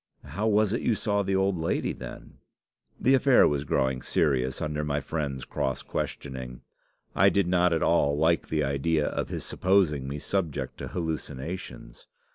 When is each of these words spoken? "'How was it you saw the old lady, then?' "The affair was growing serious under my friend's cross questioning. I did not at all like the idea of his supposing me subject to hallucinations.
"'How 0.23 0.47
was 0.47 0.73
it 0.73 0.81
you 0.81 0.95
saw 0.95 1.21
the 1.21 1.35
old 1.35 1.55
lady, 1.57 1.93
then?' 1.93 2.39
"The 2.99 3.13
affair 3.13 3.47
was 3.47 3.65
growing 3.65 4.01
serious 4.01 4.59
under 4.59 4.83
my 4.83 4.99
friend's 4.99 5.45
cross 5.45 5.83
questioning. 5.83 6.61
I 7.15 7.29
did 7.29 7.45
not 7.47 7.71
at 7.71 7.83
all 7.83 8.17
like 8.17 8.47
the 8.49 8.63
idea 8.63 9.05
of 9.09 9.29
his 9.29 9.45
supposing 9.45 10.07
me 10.07 10.17
subject 10.17 10.79
to 10.79 10.87
hallucinations. 10.87 12.07